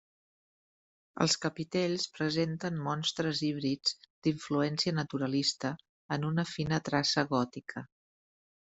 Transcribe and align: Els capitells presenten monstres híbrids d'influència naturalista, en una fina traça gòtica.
Els 1.25 1.35
capitells 1.43 2.07
presenten 2.15 2.81
monstres 2.89 3.43
híbrids 3.51 3.95
d'influència 4.25 4.97
naturalista, 5.03 5.73
en 6.19 6.29
una 6.33 6.49
fina 6.57 6.83
traça 6.91 7.31
gòtica. 7.37 7.89